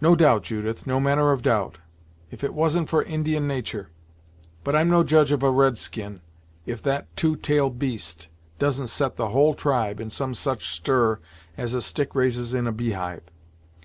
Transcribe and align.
"No 0.00 0.16
doubt, 0.16 0.42
Judith; 0.42 0.84
no 0.84 0.98
manner 0.98 1.30
of 1.30 1.42
doubt, 1.42 1.78
if 2.28 2.42
it 2.42 2.52
wasn't 2.54 2.88
for 2.88 3.04
Indian 3.04 3.46
natur'. 3.46 3.88
But 4.64 4.74
I'm 4.74 4.90
no 4.90 5.04
judge 5.04 5.30
of 5.30 5.44
a 5.44 5.50
red 5.52 5.78
skin, 5.78 6.22
if 6.66 6.82
that 6.82 7.06
two 7.16 7.36
tail'd 7.36 7.78
beast 7.78 8.26
doesn't 8.58 8.88
set 8.88 9.14
the 9.14 9.28
whole 9.28 9.54
tribe 9.54 10.00
in 10.00 10.10
some 10.10 10.34
such 10.34 10.68
stir 10.74 11.20
as 11.56 11.72
a 11.72 11.80
stick 11.80 12.16
raises 12.16 12.52
in 12.52 12.66
a 12.66 12.72
beehive! 12.72 13.22